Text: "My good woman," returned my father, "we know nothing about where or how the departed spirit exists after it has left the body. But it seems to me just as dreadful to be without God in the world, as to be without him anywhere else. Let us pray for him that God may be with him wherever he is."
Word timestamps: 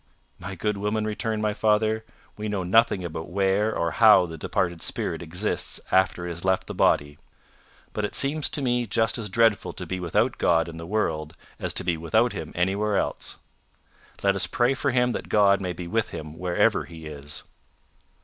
"My 0.39 0.55
good 0.55 0.77
woman," 0.77 1.05
returned 1.05 1.43
my 1.43 1.53
father, 1.53 2.03
"we 2.35 2.47
know 2.47 2.63
nothing 2.63 3.05
about 3.05 3.29
where 3.29 3.77
or 3.77 3.91
how 3.91 4.25
the 4.25 4.35
departed 4.35 4.81
spirit 4.81 5.21
exists 5.21 5.79
after 5.91 6.25
it 6.25 6.29
has 6.29 6.43
left 6.43 6.65
the 6.65 6.73
body. 6.73 7.19
But 7.93 8.03
it 8.05 8.15
seems 8.15 8.49
to 8.49 8.63
me 8.63 8.87
just 8.87 9.19
as 9.19 9.29
dreadful 9.29 9.73
to 9.73 9.85
be 9.85 9.99
without 9.99 10.39
God 10.39 10.67
in 10.67 10.77
the 10.77 10.87
world, 10.87 11.33
as 11.59 11.71
to 11.75 11.83
be 11.83 11.97
without 11.97 12.33
him 12.33 12.51
anywhere 12.55 12.97
else. 12.97 13.37
Let 14.23 14.35
us 14.35 14.47
pray 14.47 14.73
for 14.73 14.89
him 14.89 15.11
that 15.11 15.29
God 15.29 15.61
may 15.61 15.71
be 15.71 15.85
with 15.87 16.09
him 16.09 16.35
wherever 16.35 16.85
he 16.85 17.05
is." 17.05 17.43